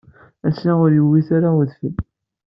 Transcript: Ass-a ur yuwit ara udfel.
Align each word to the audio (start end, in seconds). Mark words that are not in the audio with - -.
Ass-a 0.47 0.71
ur 0.85 0.91
yuwit 0.95 1.29
ara 1.37 1.49
udfel. 1.59 1.95